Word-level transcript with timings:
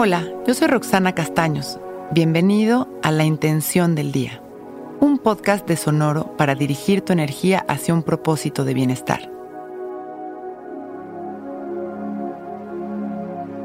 Hola, 0.00 0.28
yo 0.46 0.54
soy 0.54 0.68
Roxana 0.68 1.12
Castaños. 1.12 1.80
Bienvenido 2.12 2.88
a 3.02 3.10
La 3.10 3.24
Intención 3.24 3.96
del 3.96 4.12
Día, 4.12 4.40
un 5.00 5.18
podcast 5.18 5.66
de 5.66 5.76
Sonoro 5.76 6.36
para 6.36 6.54
dirigir 6.54 7.00
tu 7.00 7.12
energía 7.12 7.64
hacia 7.66 7.94
un 7.94 8.04
propósito 8.04 8.64
de 8.64 8.74
bienestar. 8.74 9.28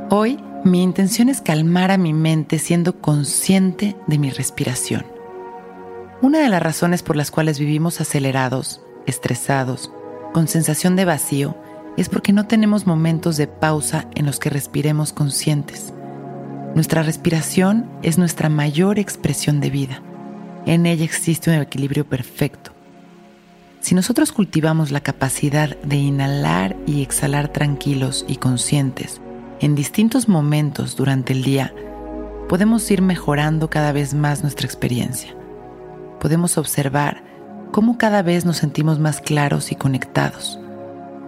Hoy 0.10 0.40
mi 0.64 0.82
intención 0.82 1.30
es 1.30 1.40
calmar 1.40 1.92
a 1.92 2.00
mi 2.00 2.14
mente 2.14 2.58
siendo 2.58 3.00
consciente 3.00 3.96
de 4.08 4.18
mi 4.18 4.32
respiración. 4.32 5.06
Una 6.24 6.40
de 6.40 6.50
las 6.50 6.64
razones 6.64 7.04
por 7.04 7.16
las 7.16 7.30
cuales 7.30 7.60
vivimos 7.60 8.02
acelerados, 8.02 8.82
estresados, 9.06 9.92
con 10.34 10.48
sensación 10.48 10.96
de 10.96 11.06
vacío, 11.06 11.56
es 11.96 12.10
porque 12.10 12.34
no 12.34 12.48
tenemos 12.48 12.88
momentos 12.88 13.38
de 13.38 13.46
pausa 13.46 14.08
en 14.16 14.26
los 14.26 14.40
que 14.40 14.50
respiremos 14.50 15.14
conscientes 15.14 15.94
nuestra 16.76 17.04
respiración 17.04 17.90
es 18.02 18.18
nuestra 18.18 18.50
mayor 18.50 18.98
expresión 18.98 19.60
de 19.60 19.70
vida. 19.70 20.02
En 20.66 20.86
ella 20.86 21.06
existe 21.06 21.52
un 21.52 21.58
equilibrio 21.58 22.06
perfecto. 22.08 22.72
Si 23.80 23.96
nosotros 23.96 24.32
cultivamos 24.32 24.92
la 24.92 25.02
capacidad 25.02 25.78
de 25.82 25.98
inhalar 25.98 26.76
y 26.88 27.04
exhalar 27.04 27.50
tranquilos 27.50 28.26
y 28.28 28.38
conscientes 28.38 29.22
en 29.60 29.76
distintos 29.76 30.28
momentos 30.28 30.96
durante 30.96 31.34
el 31.34 31.44
día, 31.44 31.74
podemos 32.50 32.90
ir 32.90 33.02
mejorando 33.02 33.70
cada 33.70 33.92
vez 33.92 34.14
más 34.14 34.42
nuestra 34.42 34.66
experiencia. 34.66 35.36
Podemos 36.20 36.58
observar 36.58 37.24
cómo 37.72 37.98
cada 37.98 38.22
vez 38.22 38.46
nos 38.46 38.58
sentimos 38.58 39.00
más 39.00 39.20
claros 39.20 39.72
y 39.72 39.76
conectados. 39.76 40.60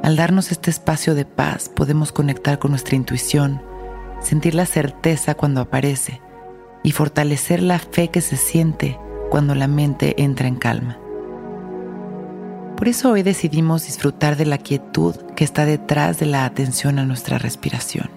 Al 0.01 0.15
darnos 0.15 0.51
este 0.51 0.71
espacio 0.71 1.13
de 1.13 1.25
paz, 1.25 1.69
podemos 1.69 2.11
conectar 2.11 2.57
con 2.57 2.71
nuestra 2.71 2.95
intuición, 2.95 3.61
sentir 4.21 4.55
la 4.55 4.65
certeza 4.65 5.35
cuando 5.35 5.61
aparece 5.61 6.21
y 6.83 6.91
fortalecer 6.91 7.61
la 7.61 7.79
fe 7.79 8.09
que 8.09 8.21
se 8.21 8.37
siente 8.37 8.99
cuando 9.29 9.55
la 9.55 9.67
mente 9.67 10.21
entra 10.21 10.47
en 10.47 10.55
calma. 10.55 10.97
Por 12.77 12.89
eso 12.89 13.11
hoy 13.11 13.23
decidimos 13.23 13.85
disfrutar 13.85 14.35
de 14.35 14.45
la 14.45 14.57
quietud 14.57 15.15
que 15.35 15.43
está 15.43 15.65
detrás 15.65 16.19
de 16.19 16.25
la 16.25 16.45
atención 16.45 16.99
a 16.99 17.05
nuestra 17.05 17.37
respiración. 17.37 18.09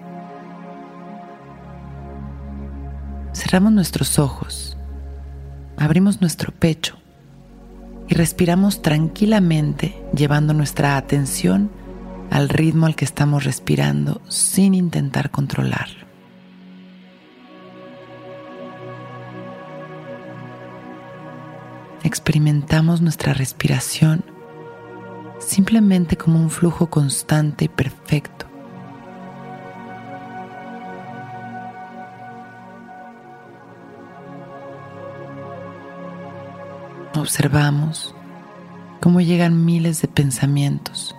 Cerramos 3.33 3.71
nuestros 3.71 4.19
ojos, 4.19 4.77
abrimos 5.77 6.19
nuestro 6.19 6.51
pecho 6.51 6.97
y 8.09 8.15
respiramos 8.15 8.81
tranquilamente 8.81 9.95
llevando 10.13 10.53
nuestra 10.53 10.97
atención 10.97 11.71
al 12.31 12.49
ritmo 12.49 12.85
al 12.85 12.95
que 12.95 13.05
estamos 13.05 13.43
respirando 13.43 14.21
sin 14.29 14.73
intentar 14.73 15.31
controlarlo. 15.31 16.07
Experimentamos 22.03 23.01
nuestra 23.01 23.33
respiración 23.33 24.23
simplemente 25.39 26.17
como 26.17 26.39
un 26.39 26.49
flujo 26.49 26.89
constante 26.89 27.65
y 27.65 27.67
perfecto. 27.69 28.45
Observamos 37.15 38.15
cómo 39.01 39.19
llegan 39.19 39.65
miles 39.65 40.01
de 40.01 40.07
pensamientos 40.07 41.15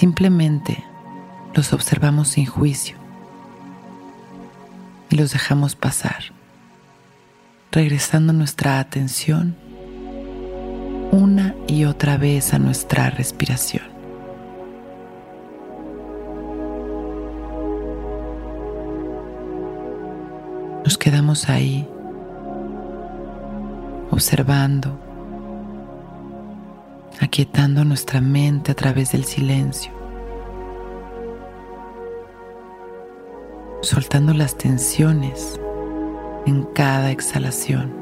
simplemente 0.00 0.82
los 1.52 1.74
observamos 1.74 2.28
sin 2.28 2.46
juicio 2.46 2.96
y 5.10 5.16
los 5.16 5.32
dejamos 5.34 5.76
pasar, 5.76 6.32
regresando 7.70 8.32
nuestra 8.32 8.80
atención 8.80 9.54
una 11.12 11.54
y 11.68 11.84
otra 11.84 12.16
vez 12.16 12.54
a 12.54 12.58
nuestra 12.58 13.10
respiración. 13.10 13.84
Nos 20.82 20.96
quedamos 20.96 21.50
ahí 21.50 21.86
observando 24.10 25.09
aquietando 27.20 27.84
nuestra 27.84 28.20
mente 28.22 28.72
a 28.72 28.74
través 28.74 29.12
del 29.12 29.24
silencio, 29.24 29.92
soltando 33.82 34.32
las 34.32 34.56
tensiones 34.56 35.60
en 36.46 36.64
cada 36.74 37.10
exhalación 37.10 37.92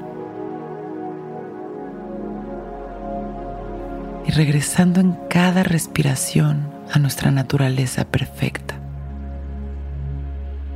y 4.24 4.30
regresando 4.30 5.00
en 5.00 5.18
cada 5.28 5.64
respiración 5.64 6.70
a 6.92 7.00
nuestra 7.00 7.32
naturaleza 7.32 8.04
perfecta, 8.04 8.76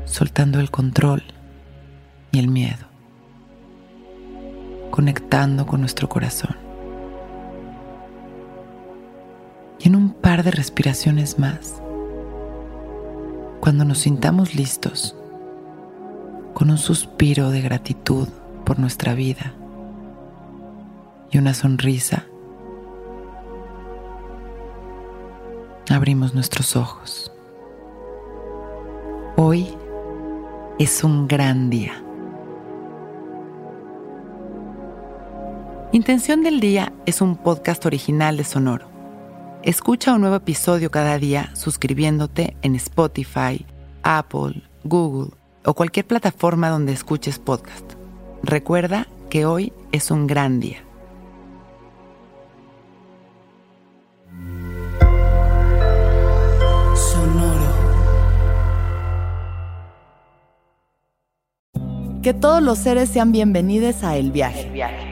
soltando 0.04 0.58
el 0.58 0.70
control 0.70 1.22
y 2.32 2.40
el 2.40 2.48
miedo, 2.48 2.86
conectando 4.90 5.64
con 5.64 5.80
nuestro 5.80 6.08
corazón. 6.08 6.61
Par 10.32 10.44
de 10.44 10.50
respiraciones 10.50 11.38
más, 11.38 11.82
cuando 13.60 13.84
nos 13.84 13.98
sintamos 13.98 14.54
listos, 14.54 15.14
con 16.54 16.70
un 16.70 16.78
suspiro 16.78 17.50
de 17.50 17.60
gratitud 17.60 18.28
por 18.64 18.78
nuestra 18.78 19.12
vida 19.12 19.52
y 21.30 21.36
una 21.36 21.52
sonrisa, 21.52 22.24
abrimos 25.90 26.32
nuestros 26.32 26.76
ojos. 26.76 27.30
Hoy 29.36 29.68
es 30.78 31.04
un 31.04 31.28
gran 31.28 31.68
día. 31.68 32.02
Intención 35.92 36.42
del 36.42 36.58
Día 36.60 36.90
es 37.04 37.20
un 37.20 37.36
podcast 37.36 37.84
original 37.84 38.38
de 38.38 38.44
Sonoro. 38.44 38.91
Escucha 39.62 40.12
un 40.12 40.22
nuevo 40.22 40.34
episodio 40.34 40.90
cada 40.90 41.18
día 41.18 41.50
suscribiéndote 41.54 42.56
en 42.62 42.74
Spotify, 42.74 43.64
Apple, 44.02 44.60
Google 44.82 45.30
o 45.64 45.74
cualquier 45.74 46.04
plataforma 46.04 46.68
donde 46.68 46.92
escuches 46.92 47.38
podcast. 47.38 47.92
Recuerda 48.42 49.06
que 49.30 49.46
hoy 49.46 49.72
es 49.92 50.10
un 50.10 50.26
gran 50.26 50.58
día. 50.58 50.78
Sonoro. 56.96 57.62
Que 62.20 62.34
todos 62.34 62.60
los 62.60 62.78
seres 62.78 63.10
sean 63.10 63.30
bienvenidos 63.30 64.02
a 64.02 64.16
El 64.16 64.32
Viaje. 64.32 64.62
El 64.62 64.72
viaje 64.72 65.11